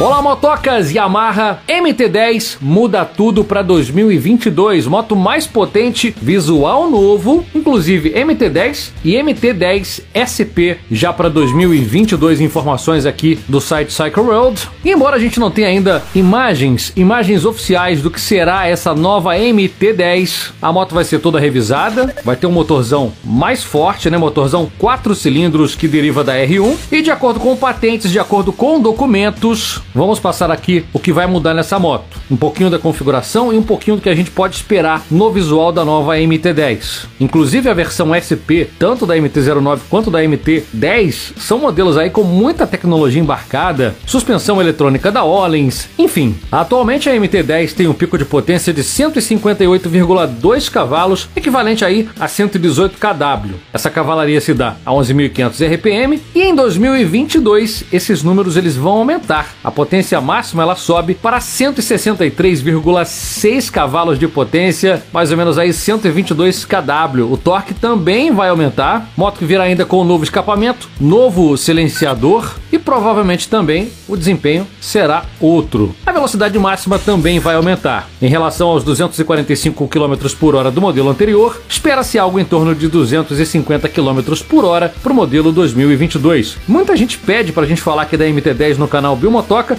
[0.00, 0.90] Olá, motocas!
[0.90, 4.86] Yamaha MT-10 muda tudo para 2022.
[4.86, 12.40] Moto mais potente, visual novo, inclusive MT-10 e MT-10 SP já para 2022.
[12.40, 14.70] Informações aqui do site Cycle World.
[14.82, 19.36] E embora a gente não tenha ainda imagens, imagens oficiais do que será essa nova
[19.36, 24.16] MT-10, a moto vai ser toda revisada, vai ter um motorzão mais forte, né?
[24.16, 28.80] Motorzão 4 cilindros que deriva da R1 e de acordo com patentes, de acordo com
[28.80, 32.20] documentos, Vamos passar aqui o que vai mudar nessa moto.
[32.30, 35.72] Um pouquinho da configuração e um pouquinho do que a gente pode esperar no visual
[35.72, 37.06] da nova MT-10.
[37.18, 42.68] Inclusive a versão SP, tanto da MT-09 quanto da MT-10, são modelos aí com muita
[42.68, 46.36] tecnologia embarcada, suspensão eletrônica da Ollins, enfim.
[46.52, 52.96] Atualmente a MT-10 tem um pico de potência de 158,2 cavalos, equivalente aí a 118
[52.96, 53.54] kW.
[53.72, 59.54] Essa cavalaria se dá a 11.500 RPM e em 2022 esses números eles vão aumentar.
[59.64, 66.66] A potência máxima ela sobe para 163,6 cavalos de potência, mais ou menos aí 122
[66.66, 67.32] kW.
[67.32, 69.08] O torque também vai aumentar.
[69.16, 74.66] Moto que virá ainda com um novo escapamento, novo silenciador e provavelmente também o desempenho
[74.82, 75.96] será outro.
[76.04, 78.06] A velocidade máxima também vai aumentar.
[78.20, 82.86] Em relação aos 245 km por hora do modelo anterior, espera-se algo em torno de
[82.86, 86.58] 250 km por hora para o modelo 2022.
[86.68, 89.16] Muita gente pede para a gente falar aqui da MT-10 no canal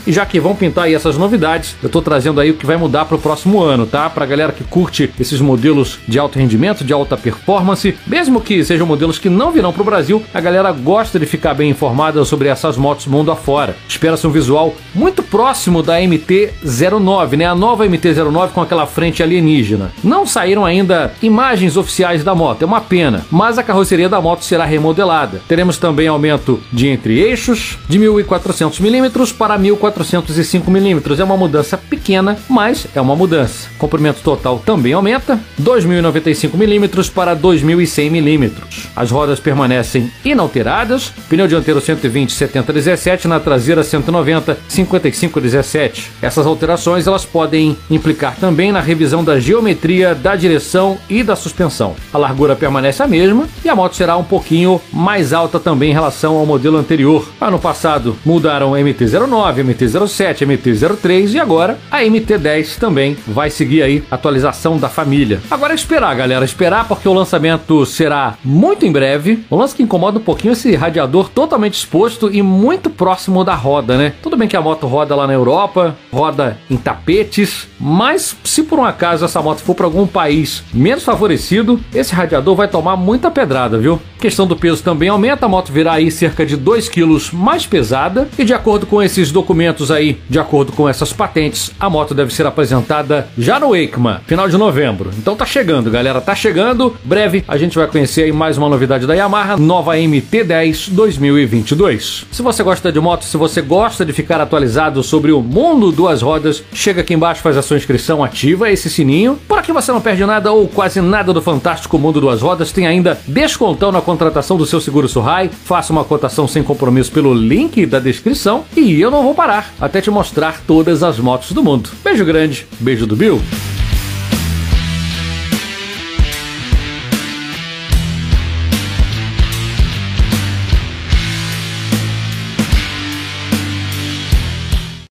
[0.05, 2.77] E já que vão pintar aí essas novidades, eu tô trazendo aí o que vai
[2.77, 4.09] mudar para o próximo ano, tá?
[4.09, 8.87] Pra galera que curte esses modelos de alto rendimento, de alta performance, mesmo que sejam
[8.87, 12.77] modelos que não virão pro Brasil, a galera gosta de ficar bem informada sobre essas
[12.77, 13.75] motos mundo afora.
[13.87, 17.45] Espera-se um visual muito próximo da MT-09, né?
[17.45, 19.91] A nova MT-09 com aquela frente alienígena.
[20.03, 24.43] Não saíram ainda imagens oficiais da moto, é uma pena, mas a carroceria da moto
[24.43, 25.41] será remodelada.
[25.47, 29.57] Teremos também aumento de entre-eixos de 1.400 milímetros para
[29.89, 30.21] 1.000
[30.61, 31.19] 405mm.
[31.19, 33.69] É uma mudança pequena, mas é uma mudança.
[33.77, 38.51] Comprimento total também aumenta, 2.095mm para 2.100mm.
[38.95, 46.11] As rodas permanecem inalteradas, pneu dianteiro 120 70 17, na traseira 190 55 17.
[46.21, 51.95] Essas alterações elas podem implicar também na revisão da geometria da direção e da suspensão.
[52.13, 55.93] A largura permanece a mesma e a moto será um pouquinho mais alta também em
[55.93, 57.27] relação ao modelo anterior.
[57.39, 64.77] Ano passado mudaram MT-09, MT-07, MT-03 e agora a MT-10 também vai seguir aí atualização
[64.77, 65.39] da família.
[65.49, 69.43] Agora é esperar, galera, esperar porque o lançamento será muito em breve.
[69.49, 73.97] Um lance que incomoda um pouquinho esse radiador totalmente exposto e muito próximo da roda,
[73.97, 74.13] né?
[74.21, 78.77] Tudo bem que a moto roda lá na Europa, roda em tapetes, mas se por
[78.77, 83.31] um acaso essa moto for para algum país menos favorecido, esse radiador vai tomar muita
[83.31, 83.99] pedrada, viu?
[84.19, 88.29] Questão do peso também aumenta, a moto virá aí cerca de 2 kg mais pesada
[88.37, 92.31] e de acordo com esses documentos aí, de acordo com essas patentes, a moto deve
[92.31, 95.09] ser apresentada já no EICMA, final de novembro.
[95.17, 96.95] Então tá chegando, galera, tá chegando.
[97.03, 102.27] Breve a gente vai conhecer aí mais uma novidade da Yamaha, nova MT-10 2022.
[102.31, 106.21] Se você gosta de moto, se você gosta de ficar atualizado sobre o mundo duas
[106.21, 109.39] rodas, chega aqui embaixo, faz a sua inscrição, ativa esse sininho.
[109.47, 112.71] Por aqui você não perde nada ou quase nada do fantástico mundo duas rodas.
[112.71, 115.49] Tem ainda descontão na contratação do seu seguro Surrai.
[115.49, 120.01] Faça uma cotação sem compromisso pelo link da descrição e eu não vou parar até
[120.01, 121.89] te mostrar todas as motos do mundo.
[122.03, 123.41] Beijo grande, beijo do Bill.